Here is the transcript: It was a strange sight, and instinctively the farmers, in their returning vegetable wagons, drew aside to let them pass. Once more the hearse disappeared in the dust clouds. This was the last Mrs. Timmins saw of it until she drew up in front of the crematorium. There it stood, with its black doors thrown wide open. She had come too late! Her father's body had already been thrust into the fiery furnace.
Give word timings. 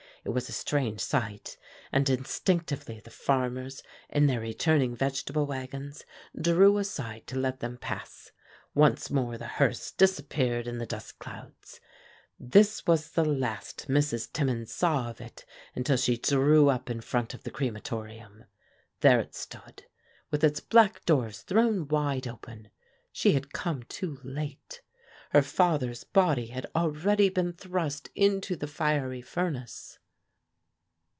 It 0.23 0.29
was 0.29 0.47
a 0.49 0.51
strange 0.51 0.99
sight, 1.01 1.57
and 1.91 2.07
instinctively 2.07 2.99
the 2.99 3.09
farmers, 3.09 3.81
in 4.07 4.27
their 4.27 4.39
returning 4.39 4.95
vegetable 4.95 5.47
wagons, 5.47 6.05
drew 6.39 6.77
aside 6.77 7.25
to 7.25 7.39
let 7.39 7.59
them 7.59 7.79
pass. 7.79 8.31
Once 8.75 9.09
more 9.09 9.35
the 9.39 9.47
hearse 9.47 9.89
disappeared 9.89 10.67
in 10.67 10.77
the 10.77 10.85
dust 10.85 11.17
clouds. 11.17 11.81
This 12.39 12.85
was 12.85 13.13
the 13.13 13.25
last 13.25 13.87
Mrs. 13.87 14.31
Timmins 14.31 14.71
saw 14.71 15.09
of 15.09 15.19
it 15.21 15.43
until 15.73 15.97
she 15.97 16.17
drew 16.19 16.69
up 16.69 16.87
in 16.91 17.01
front 17.01 17.33
of 17.33 17.41
the 17.41 17.49
crematorium. 17.49 18.43
There 18.99 19.19
it 19.21 19.33
stood, 19.33 19.85
with 20.29 20.43
its 20.43 20.59
black 20.59 21.03
doors 21.05 21.41
thrown 21.41 21.87
wide 21.87 22.27
open. 22.27 22.69
She 23.11 23.31
had 23.31 23.53
come 23.53 23.81
too 23.89 24.19
late! 24.23 24.83
Her 25.31 25.41
father's 25.41 26.03
body 26.03 26.45
had 26.49 26.67
already 26.75 27.29
been 27.29 27.53
thrust 27.53 28.11
into 28.13 28.55
the 28.55 28.67
fiery 28.67 29.23
furnace. 29.23 29.97